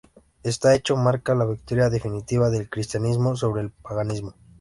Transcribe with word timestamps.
Este 0.41 0.73
hecho 0.73 0.95
marca 0.95 1.35
la 1.35 1.45
victoria 1.45 1.91
definitiva 1.91 2.49
del 2.49 2.71
cristianismo 2.71 3.35
sobre 3.35 3.61
el 3.61 3.69
paganismo. 3.69 4.33